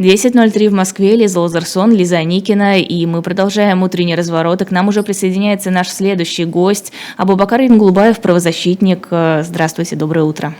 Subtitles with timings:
[0.00, 4.62] 10.03 в Москве, Лиза Лазарсон, Лиза Аникина, и мы продолжаем утренний разворот.
[4.62, 9.08] И к нам уже присоединяется наш следующий гость, Абубакар Инглубаев, правозащитник.
[9.10, 10.54] Здравствуйте, доброе утро.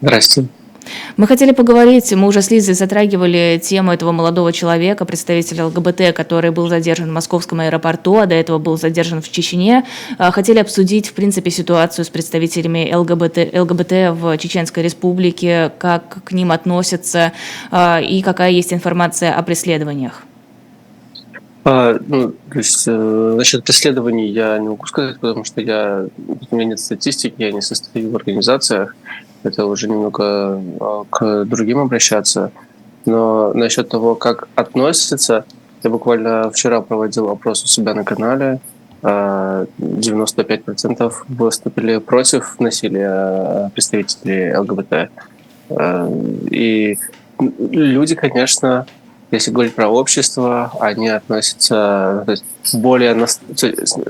[0.00, 0.48] Здравствуйте.
[1.16, 6.50] Мы хотели поговорить, мы уже с Лизой затрагивали тему этого молодого человека, представителя ЛГБТ, который
[6.50, 9.84] был задержан в московском аэропорту, а до этого был задержан в Чечне.
[10.18, 16.32] А, хотели обсудить, в принципе, ситуацию с представителями ЛГБТ, ЛГБТ в Чеченской республике, как к
[16.32, 17.32] ним относятся
[17.70, 20.22] а, и какая есть информация о преследованиях.
[21.68, 26.06] А, ну, то есть, э, насчет преследований я не могу сказать, потому что я,
[26.50, 28.94] у меня нет статистики, я не состою в организациях
[29.46, 32.50] это уже немного а, к другим обращаться.
[33.04, 35.44] Но насчет того, как относятся,
[35.82, 38.60] я буквально вчера проводил опрос у себя на канале.
[39.02, 45.10] 95% а, выступили против насилия представителей ЛГБТ.
[45.70, 46.10] А,
[46.50, 46.98] и
[47.38, 48.86] люди, конечно,
[49.30, 53.14] если говорить про общество, они относятся то есть, более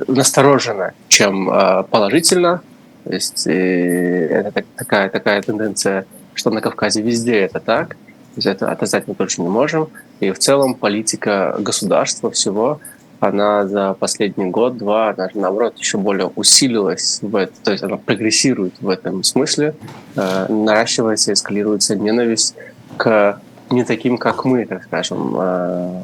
[0.06, 1.50] настороженно, чем
[1.91, 2.62] положительно
[3.06, 7.90] то есть это так, такая, такая тенденция, что на Кавказе везде это так.
[7.90, 7.96] То
[8.38, 9.88] есть это отрицать мы точно не можем.
[10.18, 12.80] И в целом политика государства всего,
[13.20, 18.74] она за последний год-два, даже наоборот, еще более усилилась в это, то есть она прогрессирует
[18.80, 19.76] в этом смысле,
[20.16, 22.56] э, наращивается, эскалируется ненависть
[22.96, 26.02] к не таким, как мы, так скажем, э,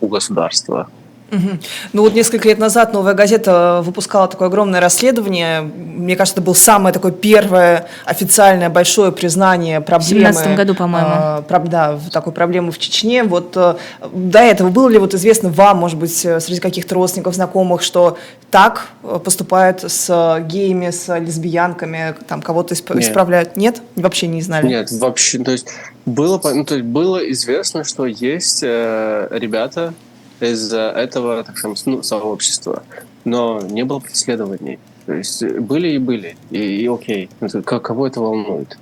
[0.00, 0.88] у государства.
[1.32, 1.58] Угу.
[1.92, 5.62] Ну вот несколько лет назад «Новая газета» выпускала такое огромное расследование.
[5.62, 10.28] Мне кажется, это было самое такое первое официальное большое признание проблемы.
[10.28, 11.10] В 2017 году, по-моему.
[11.10, 13.24] Э, проб, да, такой проблемы в Чечне.
[13.24, 13.74] Вот э,
[14.12, 18.18] до этого было ли вот известно вам, может быть, э, среди каких-то родственников, знакомых, что
[18.50, 23.04] так э, поступают с геями, с лесбиянками, там кого-то исп- Нет.
[23.04, 23.56] исправляют?
[23.56, 23.80] Нет?
[23.96, 24.66] Вообще не знали?
[24.66, 25.38] Нет, вообще.
[25.38, 25.68] То есть
[26.06, 29.94] было, ну, то есть было известно, что есть э, ребята,
[30.44, 32.82] из этого, так скажем, ну, сообщества.
[33.24, 34.78] Но не было преследований.
[35.06, 37.28] То есть были и были, и, и окей,
[37.64, 38.78] кого это волнует.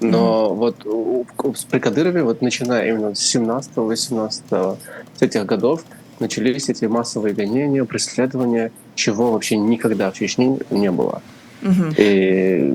[0.00, 1.34] Но mm-hmm.
[1.36, 4.78] вот при Кадырове, вот начиная именно с 17-18
[5.14, 5.84] с этих годов,
[6.18, 11.22] начались эти массовые гонения, преследования, чего вообще никогда в Чечне не было.
[11.62, 11.94] Mm-hmm.
[11.98, 12.74] И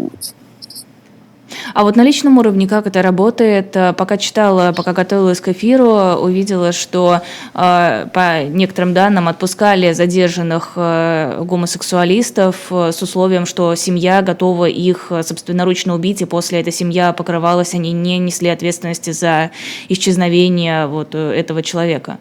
[1.73, 3.75] а вот на личном уровне как это работает?
[3.75, 7.22] Э, пока читала, пока готовилась к эфиру, увидела, что
[7.53, 15.95] э, по некоторым данным отпускали задержанных э, гомосексуалистов с условием, что семья готова их собственноручно
[15.95, 19.51] убить, и после этой семья покрывалась, они не несли ответственности за
[19.89, 22.17] исчезновение вот этого человека.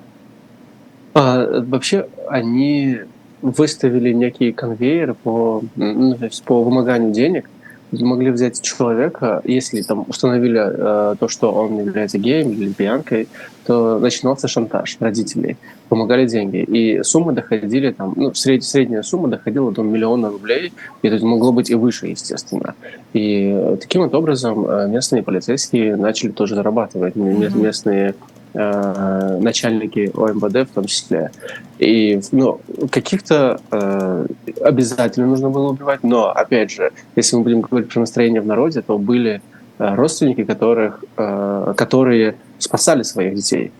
[1.14, 2.98] А, вообще они
[3.40, 7.48] выставили некий конвейер по, ну, по вымоганию денег,
[7.92, 13.28] могли взять человека, если там установили э, то, что он является геем или лесбиянкой,
[13.66, 15.56] то начинался шантаж родителей,
[15.88, 16.58] помогали деньги.
[16.58, 21.52] И суммы доходили, там, ну, сред, средняя сумма доходила до миллиона рублей, и это могло
[21.52, 22.74] быть и выше, естественно.
[23.12, 27.14] И таким вот образом э, местные полицейские начали тоже зарабатывать.
[27.14, 27.58] Mm-hmm.
[27.58, 28.14] Местные
[28.56, 31.30] э, начальники ОМВД в том числе.
[31.78, 34.26] И ну, каких-то э,
[34.62, 38.82] обязательно нужно было убивать, но, опять же, если мы будем говорить про настроение в народе,
[38.82, 39.42] то были
[39.78, 43.72] э, родственники, которых, э, которые спасали своих детей.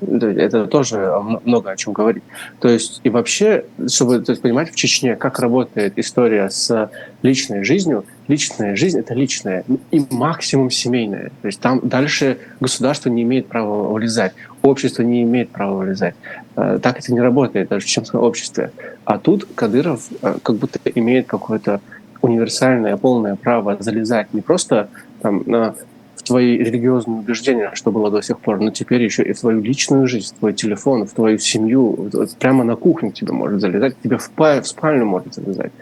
[0.00, 1.12] Это тоже
[1.44, 2.22] много о чем говорит.
[2.60, 6.90] То есть и вообще, чтобы то есть, понимать в Чечне, как работает история с
[7.22, 11.30] личной жизнью, личная жизнь— это личная и максимум семейная.
[11.42, 16.14] То есть там дальше государство не имеет права влезать, общество не имеет права влезать.
[16.54, 18.70] Э, так это не работает даже в чеченском обществе.
[19.04, 21.80] А тут Кадыров э, как будто имеет какое-то
[22.20, 24.88] универсальное, полное право залезать не просто
[25.22, 25.74] там, на
[26.18, 29.62] в твои религиозные убеждения, что было до сих пор, но теперь еще и в твою
[29.62, 34.18] личную жизнь, в твой телефон, в твою семью, прямо на кухню тебе может залезать, тебе
[34.18, 35.72] в, в спальню может залезать.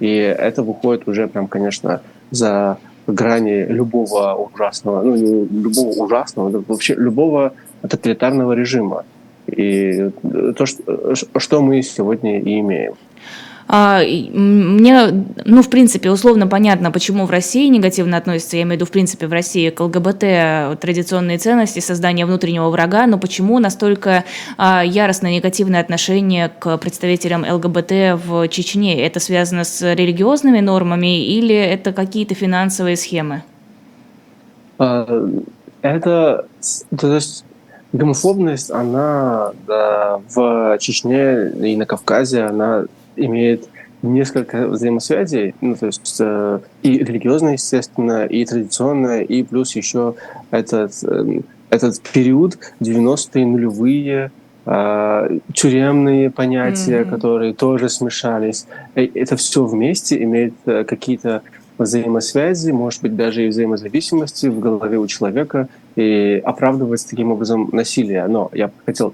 [0.00, 2.00] И это выходит уже прям, конечно,
[2.30, 7.52] за грани любого ужасного, ну, любого ужасного, вообще любого
[7.82, 9.04] тоталитарного режима.
[9.46, 10.10] И
[10.56, 12.94] то, что мы сегодня и имеем.
[13.66, 18.76] А, мне, ну, в принципе, условно понятно, почему в России негативно относятся, я имею в
[18.76, 24.24] виду, в принципе, в России к ЛГБТ традиционные ценности, создание внутреннего врага, но почему настолько
[24.58, 29.04] а, яростное негативное отношение к представителям ЛГБТ в Чечне?
[29.04, 33.42] Это связано с религиозными нормами или это какие-то финансовые схемы?
[34.78, 35.30] А,
[35.80, 36.46] это,
[36.98, 37.44] то есть
[37.94, 42.84] гомофобность, она да, в Чечне и на Кавказе, она
[43.16, 43.68] имеет
[44.02, 50.14] несколько взаимосвязей, ну, то есть э, и религиозная, естественно, и традиционная, и плюс еще
[50.50, 51.40] этот, э,
[51.70, 54.30] этот период 90-е, нулевые,
[54.66, 57.10] э, тюремные понятия, Мгм.
[57.10, 58.66] которые тоже смешались.
[58.94, 61.42] И это все вместе имеет э, какие-то
[61.78, 68.26] взаимосвязи, может быть, даже и взаимозависимости в голове у человека и оправдывается таким образом насилие.
[68.26, 69.12] Но я хотел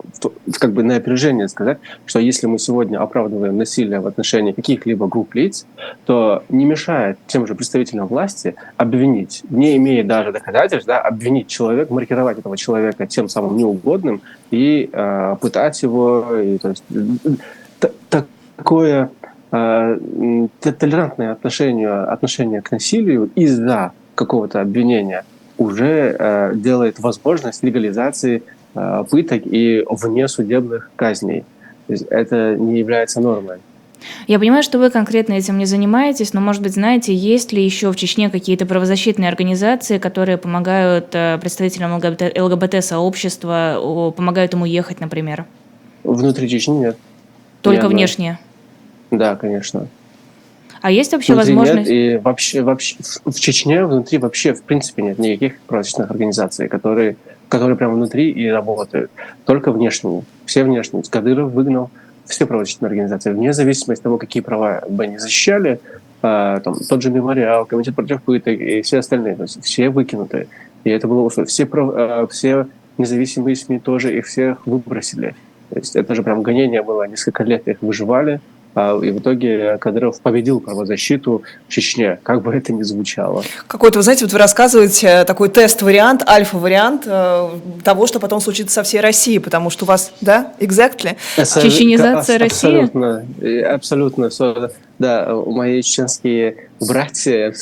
[0.59, 5.35] как бы на опережение сказать, что если мы сегодня оправдываем насилие в отношении каких-либо групп
[5.35, 5.67] лиц,
[6.07, 11.93] то не мешает тем же представителям власти обвинить, не имея даже доказательств, да, обвинить человека,
[11.93, 16.37] маркировать этого человека тем самым неугодным и э, пытать его.
[16.41, 16.85] И, то есть,
[18.57, 19.11] такое
[19.53, 19.99] э,
[20.61, 25.25] толерантное отношение, отношение к насилию из-за какого-то обвинения
[25.61, 28.43] уже э, делает возможность легализации
[28.75, 31.45] э, пыток и внесудебных казней.
[31.87, 33.59] То есть это не является нормой.
[34.27, 37.93] Я понимаю, что вы конкретно этим не занимаетесь, но, может быть, знаете, есть ли еще
[37.93, 45.45] в Чечне какие-то правозащитные организации, которые помогают э, представителям ЛГБТ ЛГБТ-сообщества, помогают им уехать, например?
[46.05, 46.97] Внутри Чечни нет.
[47.61, 48.39] Только внешне?
[49.11, 49.89] Да, конечно.
[50.81, 51.91] А есть вообще Внутри возможность...
[51.91, 57.17] нет, и вообще, вообще в- Чечне внутри вообще в принципе нет никаких правозащитных организаций, которые,
[57.49, 59.11] которые прямо внутри и работают.
[59.45, 60.23] Только внешние.
[60.47, 61.03] Все внешние.
[61.09, 61.91] Кадыров выгнал
[62.25, 65.81] все правозащитные организации, вне зависимости от того, какие права бы они защищали,
[66.23, 70.49] а, там, тот же мемориал, комитет против пыток и все остальные, то есть все выкинуты.
[70.85, 71.49] И это было условие.
[71.49, 72.67] Все, прав- а, все
[72.99, 75.35] независимые СМИ тоже их всех выбросили.
[75.71, 78.41] То есть это же прям гонение было, несколько лет их выживали,
[78.75, 83.43] и в итоге Кадыров победил правозащиту в Чечне, как бы это ни звучало.
[83.67, 87.49] Какой-то, вы знаете, вот вы рассказываете э, такой тест-вариант, альфа-вариант э,
[87.83, 91.17] того, что потом случится со всей Россией, потому что у вас, да, exactly?
[91.37, 92.69] Это Чеченизация аб- России?
[92.69, 94.71] Абсолютно, э, абсолютно всё.
[95.01, 97.55] Да, мои чеченские братья,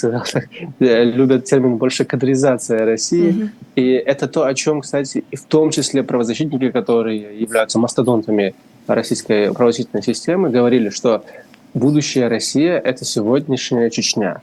[0.81, 3.51] э, любят термин больше кадризация России.
[3.77, 8.55] И это то, о чем, кстати, и в том числе правозащитники, которые являются мастодонтами
[8.95, 11.25] российской правозащитной системы, говорили, что
[11.75, 14.41] будущее Россия— это сегодняшняя Чечня.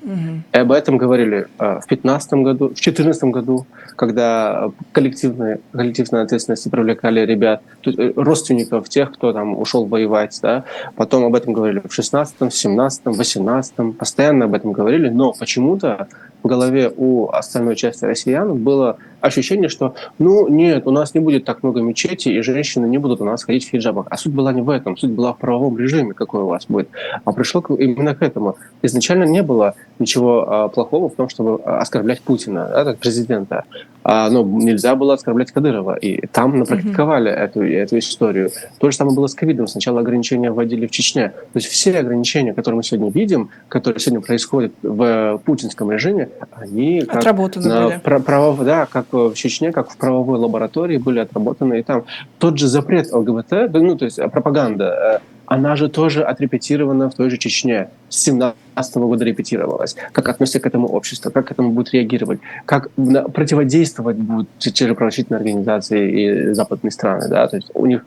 [0.53, 3.65] И об этом говорили э, в 2015 году, в 2014 году,
[3.95, 10.37] когда коллективные, коллективной ответственности привлекали ребят, э, родственников тех, кто там ушел воевать.
[10.41, 10.65] Да?
[10.95, 16.07] Потом об этом говорили в 16 17 18 постоянно об этом говорили, но почему-то
[16.45, 21.43] в голове у остальной части россиян было ощущение, что ну нет, у нас не будет
[21.43, 24.05] так много мечетей, и женщины не будут у нас ходить в хиджабах.
[24.11, 26.89] А суть была не в этом, суть была в правовом режиме, какой у вас будет.
[27.23, 28.57] А пришло именно к этому.
[28.83, 33.63] Изначально не было ничего а, плохого в том, чтобы а, оскорблять Путина, да, как президента.
[34.07, 35.95] А, но нельзя было оскорблять Кадырова.
[35.95, 38.51] И там напрактиковали эту, эту историю.
[38.77, 39.65] То же самое было с ковидом.
[39.65, 41.29] Сначала ограничения вводили в Чечне.
[41.29, 47.01] То есть все ограничения, которые мы сегодня видим, которые сегодня происходят в путинском режиме, они
[47.01, 47.97] как Отработаны на были.
[48.03, 52.03] пра- правов- да, как в Чечне, как в правовой лаборатории были отработаны и там.
[52.37, 57.15] Тот же запрет ЛГБТ, ну, то есть э, пропаганда, э, она же тоже отрепетирована в
[57.15, 57.89] той же Чечне.
[58.15, 58.55] С 17
[58.95, 59.95] года репетировалась.
[60.13, 62.89] Как относится к этому общество, как к этому будет реагировать, как
[63.33, 64.47] противодействовать будут
[64.95, 67.27] правозащитные организации и западные страны.
[67.27, 67.47] Да?
[67.47, 68.05] То есть у них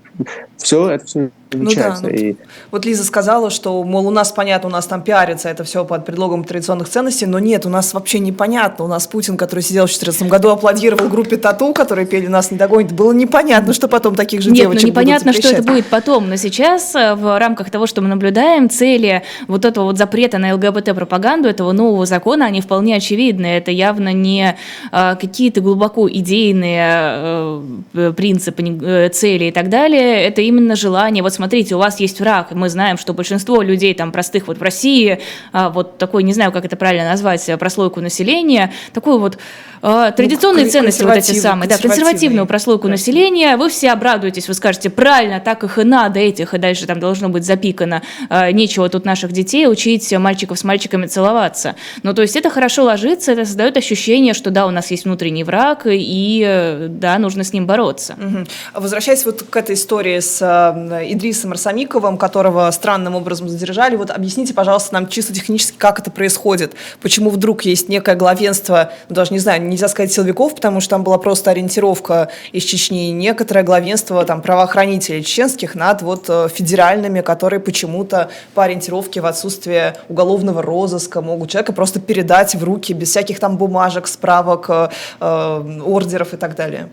[0.56, 2.02] все это все Ну да, изучается.
[2.04, 2.36] ну, и
[2.70, 6.06] Вот Лиза сказала, что, мол, у нас понятно, у нас там пиарится это все под
[6.06, 8.84] предлогом традиционных ценностей, но нет, у нас вообще непонятно.
[8.84, 12.56] У нас Путин, который сидел в 2014 году, аплодировал группе Тату, которые пели «Нас не
[12.56, 12.92] догонит».
[12.92, 16.28] Было непонятно, что потом таких же Нет, девочек ну будут непонятно, что это будет потом.
[16.28, 20.54] Но сейчас э, в рамках того, что мы наблюдаем, цели вот этого вот запрета на
[20.54, 23.46] ЛГБТ-пропаганду, этого нового закона, они вполне очевидны.
[23.46, 24.56] Это явно не
[24.92, 27.62] э, какие-то глубоко идейные
[27.94, 30.22] э, принципы, не- э, цели и так далее.
[30.22, 31.22] Это именно желание.
[31.22, 32.52] Вот смотрите, у вас есть враг.
[32.52, 35.18] Мы знаем, что большинство людей там простых вот в России,
[35.52, 39.38] а, вот такой, не знаю, как это правильно назвать, э, прослойку населения, такой вот
[39.82, 44.54] э, традиционные кон- ценности вот эти самые, да, консервативную прослойку населения, вы все обрадуетесь, вы
[44.54, 48.88] скажете, правильно, так их и надо, этих, и дальше там должно быть запикано, э, нечего
[48.88, 51.76] тут наших детей учить мальчиков с мальчиками целоваться.
[52.02, 55.44] Ну, то есть это хорошо ложится, это создает ощущение, что да, у нас есть внутренний
[55.44, 58.14] враг, и э, да, нужно с ним бороться.
[58.18, 58.46] Мгм.
[58.74, 64.52] Возвращаясь вот к этой истории с э, Идрисом Арсамиковым, которого странным образом задержали, вот объясните,
[64.52, 69.38] пожалуйста, нам чисто технически, как это происходит, почему вдруг есть некое главенство, ну, даже не
[69.38, 74.42] знаю, нельзя сказать силовиков, потому что там была просто ориентировка из Чечни, некоторое главенство там
[74.42, 79.26] правоохранителей чеченских над вот э, федеральными, которые почему-то по ориентировке в
[79.68, 84.88] отсутствие уголовного розыска могут человека просто передать в руки без всяких там бумажек, справок, э,
[85.20, 86.88] э, ордеров и так далее.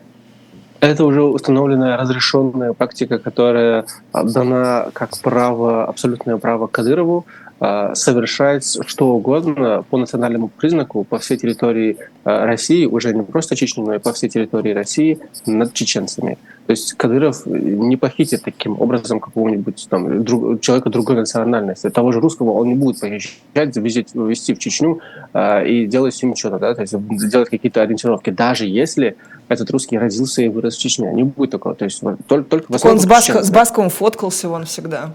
[0.82, 7.26] Это уже установленная разрешенная практика, которая дана как право, абсолютное право Кадырову
[7.60, 13.56] а, совершать что угодно по национальному признаку по всей территории а, России, уже не просто
[13.56, 15.18] Чечни, но и по всей территории России
[15.48, 16.38] над чеченцами.
[16.68, 21.90] То есть Кадыров не похитит таким образом какого-нибудь там друг, человека другой национальности.
[21.90, 25.00] Того же русского он не будет похищать, везти, везти в Чечню
[25.34, 26.96] э, и делать с ним что-то, да, то есть
[27.30, 29.16] делать какие-то ориентировки, даже если
[29.48, 31.12] этот русский родился и вырос в Чечне.
[31.14, 31.76] Не будет такого.
[31.76, 35.14] То есть только, только в Он с, Баско, с Басковым фоткался он всегда.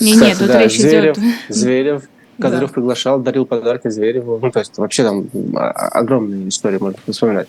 [0.00, 1.34] Не, нет, тут да, речь Зверев, идет...
[1.48, 2.02] Зверев,
[2.38, 2.74] Кадыров да.
[2.74, 4.38] приглашал, дарил подарки Звереву.
[4.42, 7.48] Ну, то есть вообще там огромные истории можно вспоминать.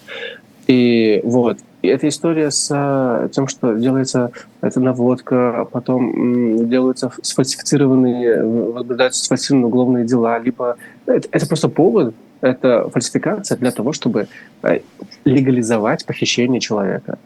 [0.68, 8.44] И вот, эта история с э, тем, что делается эта наводка, а потом делаются сфальсифицированные,
[8.44, 14.28] возбуждаются сфальсифицированные уголовные дела, либо это, это просто повод, это фальсификация для того, чтобы
[14.64, 14.80] э,
[15.26, 17.18] легализовать похищение человека.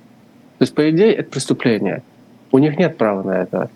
[0.57, 2.03] То есть, по идее, это преступление.
[2.51, 3.69] У них нет права на это.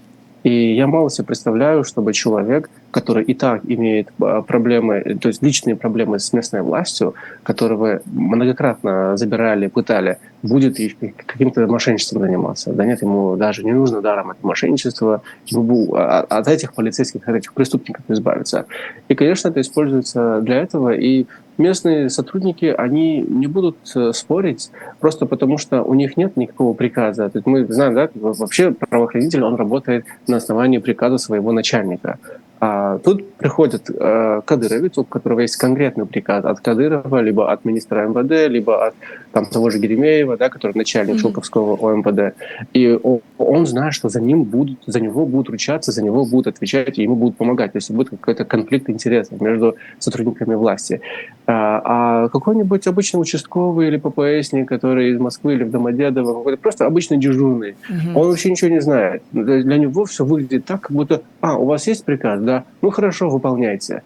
[0.43, 5.41] И я мало себе представляю, чтобы человек, который и так имеет а, проблемы, то есть
[5.41, 10.77] личные проблемы с местной властью, которого многократно забирали, пытали, будет
[11.25, 12.73] каким-то мошенничеством заниматься.
[12.73, 17.35] Да нет, ему даже не нужно даром это мошенничество, ему а, от этих полицейских, от
[17.35, 18.65] этих преступников избавиться.
[19.07, 21.25] И, конечно, это используется для этого, и
[21.57, 27.29] местные сотрудники, они не будут э, спорить просто потому, что у них нет никакого приказа.
[27.29, 32.17] То есть мы знаем, да, вообще правоохранитель, он работает на основании приказа своего начальника.
[32.59, 38.07] А тут приходит э, кадыровец, у которого есть конкретный приказ от Кадырова, либо от министра
[38.07, 38.95] МВД, либо от
[39.33, 41.19] там, того же Геремеева, да, который начальник mm-hmm.
[41.19, 42.35] Шелковского ОМВД.
[42.73, 46.47] И он, он знает, что за ним будут, за него будут ручаться, за него будут
[46.47, 47.73] отвечать, и ему будут помогать.
[47.73, 51.01] То есть будет какой-то конфликт интересов между сотрудниками власти.
[51.45, 56.85] А, а какой-нибудь обычный участковый или ППСник, который из Москвы или в Домодедово, какой-то просто
[56.85, 58.13] обычный дежурный, mm-hmm.
[58.15, 59.23] он вообще ничего не знает.
[59.33, 62.91] Для него все выглядит так, как будто, а, у вас есть приказ, да, да, ну
[62.91, 64.03] хорошо, выполняйте.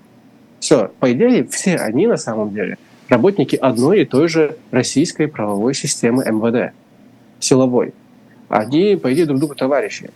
[0.59, 2.77] Все, по идее, все они на самом деле
[3.09, 6.73] работники одной и той же российской правовой системы МВД,
[7.39, 7.93] силовой.
[8.49, 10.09] Они, по идее, друг другу товарищи.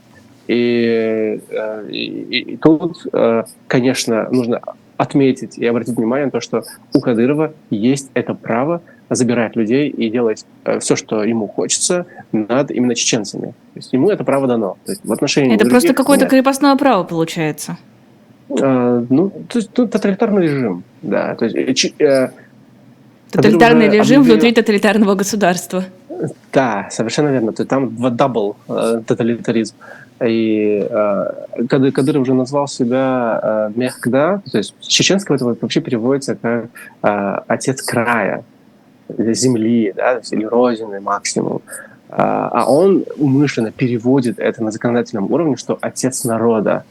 [0.47, 4.61] И, э, и, и тут, э, конечно, нужно
[4.97, 10.09] отметить и обратить внимание на то, что у Кадырова есть это право забирать людей и
[10.09, 13.47] делать э, все, что ему хочется над именно чеченцами.
[13.47, 14.77] То есть ему это право дано.
[14.85, 17.77] То есть в отношении это просто какое-то крепостное право получается.
[18.59, 21.35] А, ну, то есть ну, тоталитарный режим, да.
[21.35, 22.29] То есть, э,
[23.31, 24.33] э Тоталитарный режим объявил...
[24.33, 25.85] внутри тоталитарного государства.
[26.53, 27.51] Да, совершенно верно.
[27.51, 29.75] То есть там double э, тоталитаризм.
[30.23, 36.65] И э, Кадыров уже назвал себя э, Мехкда, то есть чеченского это вообще переводится как
[37.01, 38.43] э, отец края,
[39.17, 41.61] земли, да, или родины максимум.
[42.09, 46.83] А, а он умышленно переводит это на законодательном уровне, что отец народа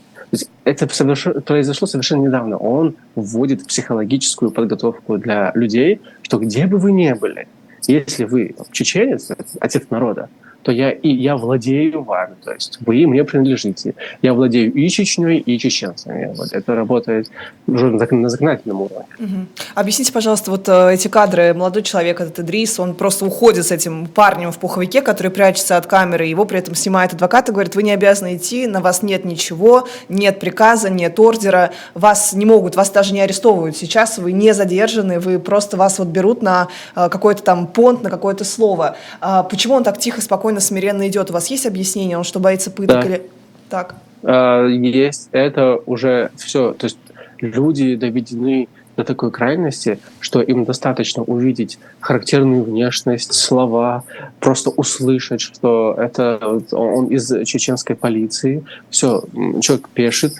[0.65, 2.57] это произошло совершенно недавно.
[2.57, 7.49] Он вводит психологическую подготовку для людей, что где бы вы ни были,
[7.87, 10.29] если вы чеченец, отец народа,
[10.63, 13.95] то я и я владею вами, то есть вы мне принадлежите.
[14.23, 16.33] Я владею и Чечней, и чеченцами.
[16.37, 17.31] Вот это работает
[17.67, 19.07] уже на законодательном уровне.
[19.19, 19.47] Угу.
[19.75, 21.55] Объясните, пожалуйста, вот э, эти кадры.
[21.55, 25.87] Молодой человек, этот Идрис, он просто уходит с этим парнем в пуховике, который прячется от
[25.87, 29.25] камеры, его при этом снимает адвокат и говорит, вы не обязаны идти, на вас нет
[29.25, 34.53] ничего, нет приказа, нет ордера, вас не могут, вас даже не арестовывают сейчас, вы не
[34.53, 38.97] задержаны, вы просто вас вот берут на э, какой-то там понт, на какое-то слово.
[39.21, 41.31] А почему он так тихо, спокойно спокойно, смиренно идет.
[41.31, 43.07] У вас есть объяснение, он что, боится пыток да.
[43.07, 43.23] или...
[43.69, 43.95] Так.
[44.23, 45.29] А, есть.
[45.33, 46.73] Это уже все.
[46.73, 46.99] То есть
[47.41, 54.03] люди доведены до такой крайности, что им достаточно увидеть характерную внешность, слова,
[54.41, 56.39] просто услышать, что это
[56.73, 58.63] он из чеченской полиции.
[58.91, 59.23] Все,
[59.61, 60.35] человек пешит,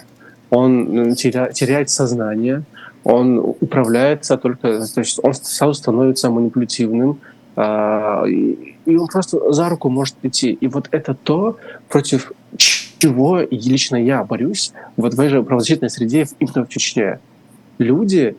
[0.49, 2.63] он теря, теряет сознание,
[3.03, 7.19] он управляется только, то есть он сразу становится манипулятивным,
[7.57, 10.53] и он просто за руку может идти.
[10.53, 11.57] И вот это то,
[11.89, 17.19] против чего лично я борюсь вот в этой правозащитной среде именно в Чечне.
[17.77, 18.35] Люди,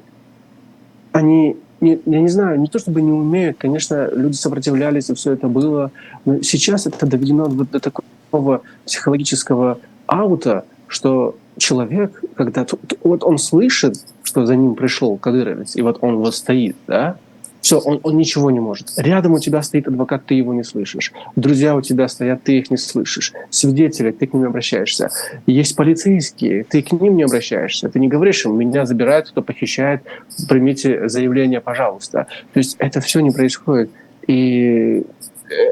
[1.12, 5.32] они, не, я не знаю, не то чтобы не умеют, конечно, люди сопротивлялись, и все
[5.32, 5.90] это было,
[6.24, 12.66] но сейчас это доведено вот до такого психологического аута, что человек, когда
[13.02, 17.16] вот он слышит, что за ним пришел кадыровец, и вот он вот стоит, да,
[17.62, 18.92] все, он, он ничего не может.
[18.96, 21.12] Рядом у тебя стоит адвокат, ты его не слышишь.
[21.36, 23.32] Друзья у тебя стоят, ты их не слышишь.
[23.50, 25.10] Свидетели, ты к ним обращаешься.
[25.46, 27.88] Есть полицейские, ты к ним не обращаешься.
[27.88, 30.02] Ты не говоришь им, меня забирают, кто похищает,
[30.48, 32.26] примите заявление, пожалуйста.
[32.52, 33.90] То есть это все не происходит.
[34.26, 35.04] И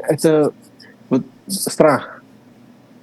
[0.07, 0.53] это
[1.47, 2.23] страх.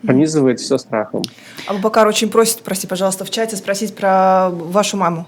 [0.00, 1.23] Пронизывает все страхом.
[1.66, 5.26] Абубакар очень просит, прости, пожалуйста, в чате спросить про вашу маму.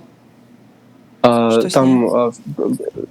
[1.23, 2.33] А, Что там а,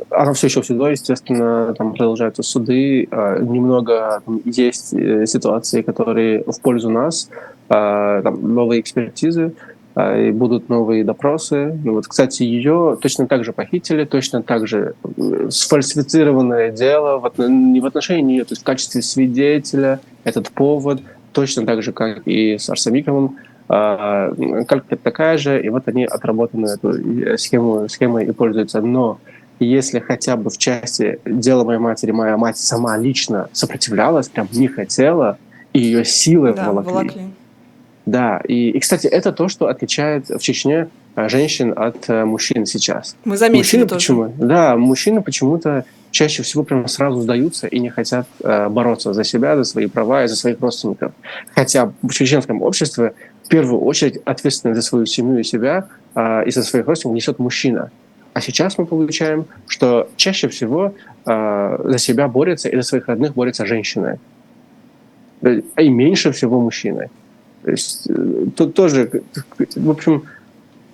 [0.10, 3.08] она все еще в СУДО, естественно, там продолжаются суды.
[3.12, 7.30] а, Немного есть э, ситуации, которые в пользу нас,
[7.70, 9.54] а, там новые экспертизы,
[9.96, 11.80] а, и будут новые допросы.
[11.84, 17.48] Ну, вот, кстати, ее точно так же похитили, точно так же э, сфальсифицированное дело в
[17.48, 21.01] не в отношении нее, то есть в качестве свидетеля этот повод,
[21.32, 26.68] точно так же, как и с Арсамиковым, а, калька такая же, и вот они отработаны
[26.68, 28.82] эту э, схему, схемой и пользуются.
[28.82, 29.20] Но
[29.60, 34.68] если хотя бы в части дела моей матери моя мать сама лично сопротивлялась, прям не
[34.68, 35.38] хотела,
[35.74, 36.92] и ее силы Да, волокли.
[36.92, 37.22] волокли.
[38.06, 42.66] Да, и, и, кстати, это то, что отличает в Чечне а, женщин от э, мужчин
[42.66, 43.16] сейчас.
[43.24, 43.96] Мы заметили мужчины тоже.
[44.00, 44.34] почему?
[44.38, 49.56] Да, мужчины почему-то чаще всего прям сразу сдаются и не хотят э, бороться за себя,
[49.58, 51.12] за свои права и за своих родственников.
[51.54, 53.14] Хотя в чеченском обществе
[53.50, 57.91] первую очередь ответственность за свою семью и себя э, и за своих родственников несет мужчина.
[58.34, 60.94] А сейчас мы получаем, что чаще всего
[61.25, 64.20] э, за себя борются и за своих родных борются женщины.
[65.41, 67.10] Да, И меньше всего мужчины.
[67.63, 69.10] То есть э, тут тоже,
[69.75, 70.24] в общем,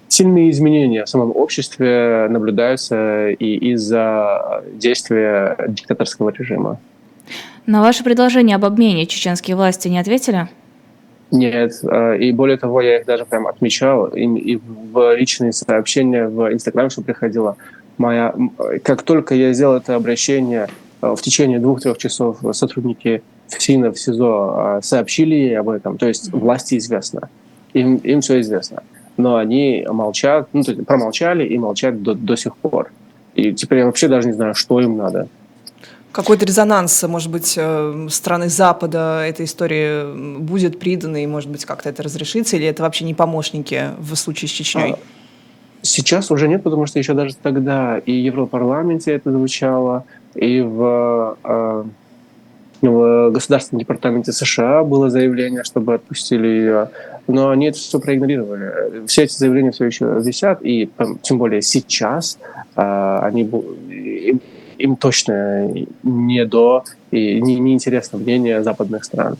[0.07, 6.79] сильные изменения в самом обществе наблюдаются и из-за действия диктаторского режима.
[7.65, 10.47] На ваше предложение об обмене чеченские власти не ответили?
[11.32, 16.27] Нет, э, и более того, я их даже прям отмечал, и, и в личные сообщения
[16.27, 17.58] в Инстаграм, что приходило.
[17.98, 18.36] Моя,
[18.84, 20.67] как только я сделал это обращение,
[21.01, 26.08] э, в течение двух-трех часов сотрудники ФСИНа в СИЗО э, сообщили ей об этом, то
[26.08, 27.29] есть власти известно,
[27.74, 28.84] им, им все известно.
[29.17, 32.91] Но они молчат, ну, то есть промолчали и молчат до, до сих пор.
[33.34, 35.27] И теперь я вообще даже не знаю, что им надо.
[36.15, 41.89] Какой-то резонанс, может быть, э, страны Запада этой истории будет придан, и, может быть, как-то
[41.89, 44.93] это разрешится, или это вообще не помощники в случае с Чечней?
[44.93, 44.98] А,
[45.81, 51.38] Сейчас уже нет, потому что еще даже тогда и в Европарламенте это звучало, и в,
[51.43, 51.84] э,
[52.81, 56.89] в Государственном департаменте США было заявление, чтобы отпустили ее,
[57.27, 59.05] но они это все проигнорировали.
[59.05, 60.89] Все эти заявления все еще висят, и
[61.22, 62.39] тем более сейчас
[62.75, 63.44] э, они,
[64.77, 65.70] им, точно
[66.03, 69.38] не до и не, не интересно мнение западных стран.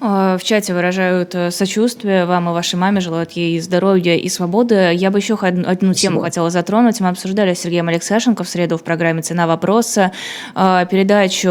[0.00, 4.92] Э, В чате выражают э, сочувствие вам и вашей маме, желают ей здоровья и свободы.
[4.94, 7.00] Я бы еще ход- одну тему хотела затронуть.
[7.00, 10.12] Мы обсуждали с Сергеем Алексашенко в среду в программе «Цена вопроса»
[10.54, 11.48] э, передачу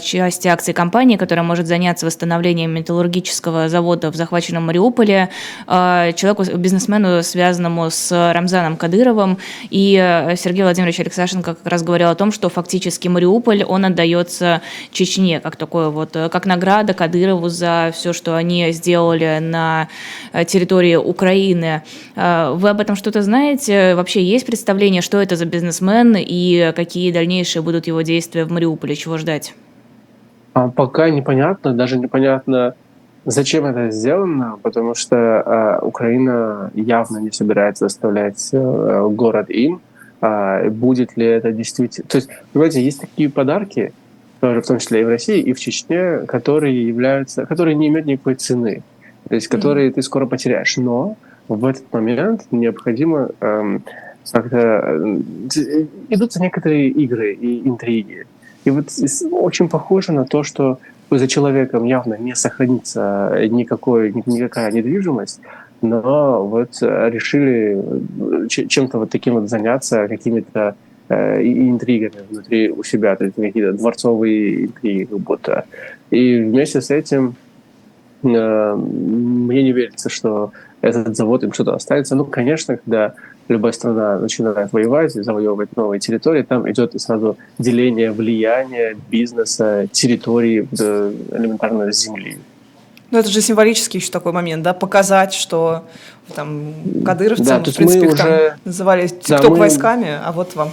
[0.00, 5.28] части акций компании, которая может заняться восстановлением металлургического завода в захваченном Мариуполе,
[5.66, 9.38] человеку, бизнесмену, связанному с Рамзаном Кадыровым.
[9.70, 9.94] И
[10.36, 15.56] Сергей Владимирович Алексашенко как раз говорил о том, что фактически Мариуполь, он отдается Чечне, как
[15.56, 19.88] такое вот, как награда Кадырову за все, что они сделали на
[20.32, 21.82] э, территории Украины.
[22.16, 23.94] Э, Вы об этом что-то знаете?
[23.94, 28.94] Вообще есть представление, что это за бизнесмен и какие дальнейшие будут его действия в Мариуполе?
[28.94, 29.54] Чего ждать?
[30.54, 32.74] А пока непонятно, даже непонятно,
[33.24, 39.80] зачем это сделано, потому что э, Украина явно не собирается оставлять э, город им.
[40.20, 42.08] А будет ли это действительно...
[42.08, 43.92] То есть, понимаете, есть такие подарки,
[44.40, 48.06] тоже в том числе и в России, и в Чечне, которые являются, которые не имеют
[48.06, 48.82] никакой цены,
[49.28, 50.76] то есть которые ты скоро потеряешь.
[50.76, 51.16] Но
[51.48, 53.82] в этот момент необходимо эм,
[54.30, 55.20] как-то э,
[56.08, 58.26] идутся некоторые игры и интриги.
[58.64, 58.88] И вот
[59.30, 60.78] очень похоже на то, что
[61.10, 65.40] за человеком явно не сохранится никакой, ни- никакая недвижимость,
[65.80, 67.78] но вот э, решили
[68.44, 70.74] э, чем-то вот таким вот заняться, какими-то
[71.10, 75.64] и- интригами внутри у себя, то есть какие-то дворцовые интриги как будто.
[76.10, 77.34] И вместе с этим
[78.22, 82.14] э, мне не верится, что этот завод им что-то останется.
[82.14, 83.14] Ну, конечно, когда
[83.48, 91.90] любая страна начинает воевать, завоевывать новые территории, там идет сразу деление влияния, бизнеса, территории, элементарно
[91.92, 92.38] земли.
[93.10, 95.84] Ну, это же символический еще такой момент, да, показать, что
[96.34, 96.74] там
[97.06, 100.54] кадыровцы, Да, в мы принципе, их там уже- называли Да, тикток мы- войсками, а вот
[100.54, 100.70] вам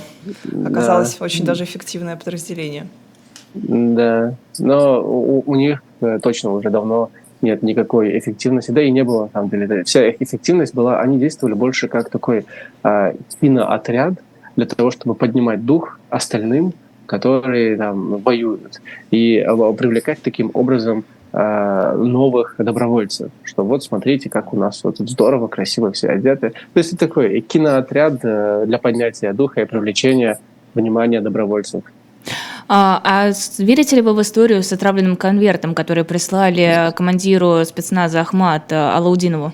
[0.66, 1.24] оказалось Да.
[1.26, 2.88] очень даже эффективное подразделение.
[3.54, 7.10] Да, но у, у них э, точно уже давно
[7.42, 9.68] нет никакой эффективности, да и не было на самом деле.
[9.68, 12.46] Да, Вся их эффективность была, они действовали больше как такой
[12.84, 14.16] э, киноотряд
[14.58, 16.74] для того, чтобы поднимать дух остальным,
[17.06, 24.58] которые там воюют, и э, привлекать таким образом новых добровольцев, что вот смотрите, как у
[24.58, 26.52] нас вот здорово, красиво все одеты.
[26.52, 30.40] То есть это такой киноотряд э, для поднятия духа и привлечения
[30.74, 31.84] внимания добровольцев.
[32.70, 38.72] А, а верите ли вы в историю с отравленным конвертом, который прислали командиру спецназа Ахмат
[38.72, 39.52] э, Алаудинову?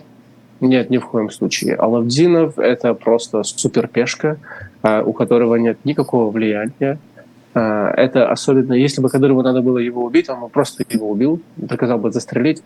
[0.60, 1.74] Нет, ни в коем случае.
[1.76, 4.38] Алавдинов— это просто суперпешка,
[4.84, 7.00] у которого нет никакого влияния.
[7.54, 11.42] А, Это особенно, если бы Кадырову надо было его убить, он бы просто его убил,
[11.68, 12.64] приказал бы застрелить.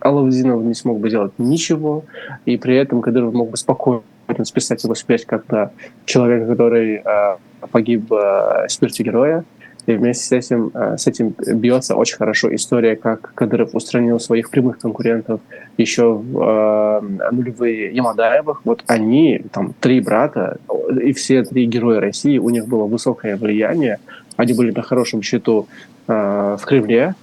[0.00, 2.04] Алавдинов не смог бы делать ничего,
[2.44, 4.02] и при этом Кадыров мог бы спокойно
[4.44, 5.70] списать его смерть как на
[6.04, 7.38] человека, который а,
[7.70, 9.44] погиб а, смертью героя.
[9.88, 14.50] И вместе с этим, а, с этим бьется очень хорошо история, как Кадыров устранил своих
[14.50, 15.40] прямых конкурентов
[15.78, 18.60] еще в э, нулевые Ямадаевых.
[18.64, 20.58] Вот они, там, три брата,
[21.02, 23.98] и все три героя России, у них было высокое влияние.
[24.36, 25.68] Они были на хорошем счету
[26.06, 27.14] э, в Кремле,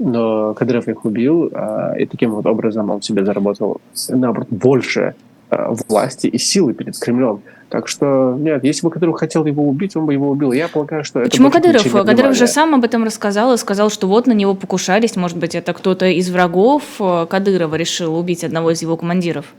[0.00, 5.14] но Кадыров их убил, э, и таким вот образом он себе заработал, наоборот, больше
[5.50, 7.42] э, власти и силы перед Кремлем.
[7.68, 10.52] Так что, нет, если бы Кадыров хотел его убить, он бы его убил.
[10.52, 12.06] Я полагаю, что это Почему больше Кадыров?
[12.06, 15.54] Кадыров же сам об этом рассказал и сказал, что вот на него покушались, может быть,
[15.54, 19.54] это кто-то из врагов э, Кадырова решил убить одного из его командиров.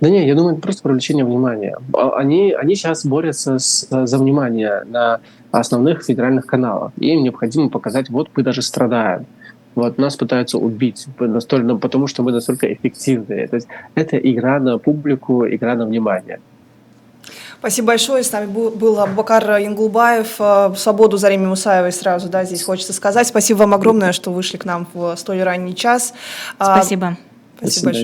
[0.00, 1.78] Да не, я думаю, это просто привлечение внимания.
[1.94, 6.92] А- Они, они сейчас борются с, за внимание на основных федеральных каналах.
[6.98, 9.24] Им необходимо показать, вот мы даже страдаем.
[9.74, 13.48] Вот нас пытаются убить, настолько, потому что мы настолько эффективные.
[13.48, 16.40] То есть это игра на публику, игра на внимание.
[17.64, 18.22] Спасибо большое.
[18.22, 20.34] С нами был, Абубакар Янгулбаев.
[20.38, 23.26] Э, Свободу Зареме Мусаевой сразу, да, здесь хочется сказать.
[23.26, 26.12] Спасибо вам огромное, что вышли к нам в столь ранний час.
[26.58, 27.16] А, Спасибо.
[27.56, 28.02] Спасибо большое.